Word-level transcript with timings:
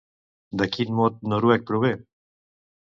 De 0.61 0.67
quin 0.77 0.89
mot 1.01 1.21
noruec 1.35 1.61
prové? 1.71 1.93